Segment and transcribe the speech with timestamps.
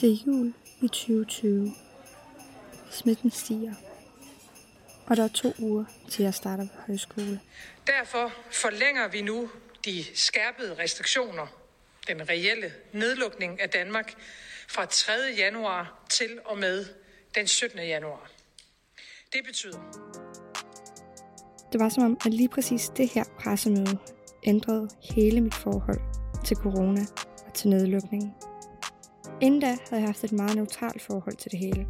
[0.00, 1.72] Det er jul i 2020.
[2.90, 3.74] Smitten stiger.
[5.06, 7.40] Og der er to uger til jeg starter på højskole.
[7.86, 9.50] Derfor forlænger vi nu
[9.84, 11.46] de skærpede restriktioner,
[12.08, 14.14] den reelle nedlukning af Danmark,
[14.68, 15.12] fra 3.
[15.36, 16.84] januar til og med
[17.34, 17.78] den 17.
[17.78, 18.30] januar.
[19.32, 19.78] Det betyder,
[21.72, 23.98] Det var som om, at lige præcis det her pressemøde
[24.44, 26.00] ændrede hele mit forhold
[26.44, 27.06] til corona
[27.46, 28.34] og til nedlukningen.
[29.40, 31.86] Inden da havde jeg haft et meget neutralt forhold til det hele.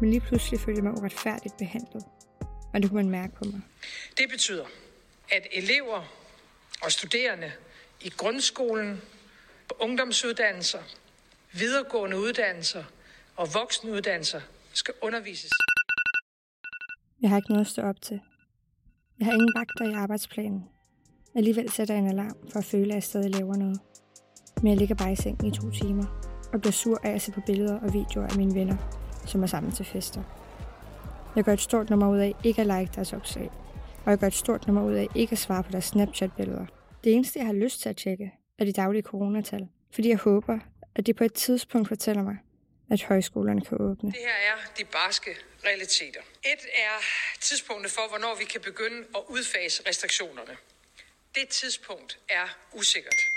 [0.00, 2.04] Men lige pludselig følte jeg mig uretfærdigt behandlet.
[2.74, 3.60] Og det kunne man mærke på mig.
[4.18, 4.64] det betyder,
[5.32, 6.02] at elever
[6.82, 7.52] og studerende
[8.00, 9.00] i grundskolen,
[9.68, 10.82] på ungdomsuddannelser,
[11.52, 12.84] videregående uddannelser
[13.36, 14.40] og voksenuddannelser
[14.72, 15.50] skal undervises
[17.22, 18.20] Jeg har ikke noget at stå op til.
[19.18, 20.64] Jeg har ingen vagter i arbejdsplanen.
[21.36, 23.80] Alligevel sætter jeg en alarm for at føle, at jeg stadig laver noget.
[24.62, 27.32] Men jeg ligger bare i sengen i to timer og bliver sur af at se
[27.32, 28.76] på billeder og videoer af mine venner,
[29.26, 30.22] som er sammen til fester.
[31.36, 33.50] Jeg gør et stort nummer ud af ikke at like deres opslag,
[34.04, 36.66] og jeg gør et stort nummer ud af ikke at svare på deres Snapchat-billeder.
[37.04, 40.58] Det eneste, jeg har lyst til at tjekke, er de daglige coronatal, fordi jeg håber,
[40.94, 42.36] at de på et tidspunkt fortæller mig,
[42.90, 44.10] at højskolerne kan åbne.
[44.10, 45.30] Det her er de barske
[45.64, 46.20] realiteter.
[46.44, 46.96] Et er
[47.40, 50.56] tidspunktet for, hvornår vi kan begynde at udfase restriktionerne.
[51.34, 53.33] Det tidspunkt er usikkert.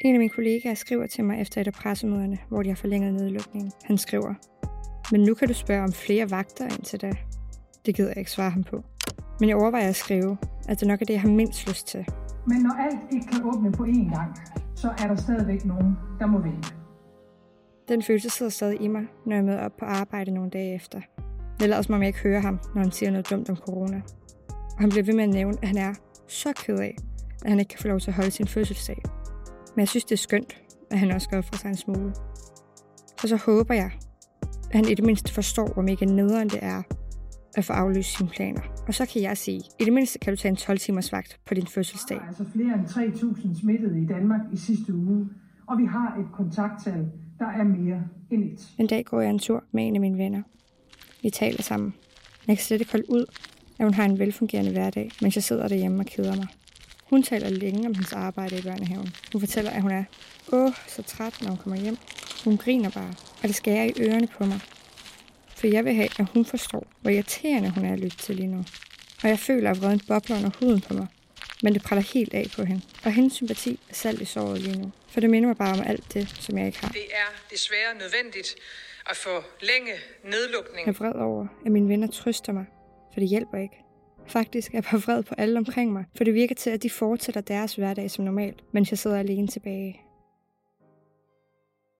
[0.00, 3.14] En af mine kollegaer skriver til mig efter et af pressemøderne, hvor de har forlænget
[3.14, 3.72] nedlukningen.
[3.84, 4.34] Han skriver,
[5.12, 7.12] men nu kan du spørge om flere vagter indtil da.
[7.86, 8.84] Det gider jeg ikke svare ham på.
[9.40, 10.36] Men jeg overvejer at skrive,
[10.68, 12.06] at det nok er det, jeg har mindst lyst til.
[12.46, 14.36] Men når alt ikke kan åbne på én gang,
[14.74, 16.74] så er der stadigvæk nogen, der må vente.
[17.88, 21.00] Den følelse sidder stadig i mig, når jeg møder op på arbejde nogle dage efter.
[21.60, 24.02] Det lader som om jeg ikke hører ham, når han siger noget dumt om corona.
[24.48, 25.94] Og han bliver ved med at nævne, at han er
[26.26, 26.96] så ked af,
[27.44, 29.02] at han ikke kan få lov til at holde sin fødselsdag.
[29.76, 30.56] Men jeg synes, det er skønt,
[30.90, 32.14] at han også skal ofre sig en smule.
[33.20, 33.90] Så så håber jeg,
[34.70, 36.82] at han i det mindste forstår, hvor mega nederen det er
[37.56, 38.60] at få aflyst sine planer.
[38.88, 41.40] Og så kan jeg sige, i det mindste kan du tage en 12 timers vagt
[41.46, 42.16] på din fødselsdag.
[42.16, 45.28] Der er altså flere end 3.000 smittede i Danmark i sidste uge,
[45.66, 47.06] og vi har et kontakttal,
[47.38, 48.68] der er mere end et.
[48.78, 50.42] En dag går jeg en tur med en af mine venner.
[51.22, 51.94] Vi taler sammen.
[52.46, 53.24] Jeg kan slet ikke holde ud,
[53.78, 56.46] at hun har en velfungerende hverdag, mens jeg sidder derhjemme og keder mig.
[57.10, 59.14] Hun taler længe om hendes arbejde i børnehaven.
[59.32, 60.04] Hun fortæller, at hun er
[60.52, 61.96] åh, så træt, når hun kommer hjem.
[62.44, 64.60] Hun griner bare, og det skærer i ørerne på mig.
[65.56, 68.48] For jeg vil have, at hun forstår, hvor irriterende hun er at lytte til lige
[68.48, 68.64] nu.
[69.22, 71.06] Og jeg føler, at vreden bobler under huden på mig.
[71.62, 72.82] Men det praller helt af på hende.
[73.04, 74.92] Og hendes sympati er salt i såret lige nu.
[75.08, 76.88] For det minder mig bare om alt det, som jeg ikke har.
[76.88, 78.54] Det er desværre nødvendigt
[79.10, 79.92] at forlænge
[80.24, 80.86] nedlukningen.
[80.86, 82.66] Jeg er vred over, at mine venner trøster mig,
[83.12, 83.85] for det hjælper ikke.
[84.28, 86.90] Faktisk er jeg bare vred på alle omkring mig, for det virker til, at de
[86.90, 90.00] fortsætter deres hverdag som normalt, mens jeg sidder alene tilbage.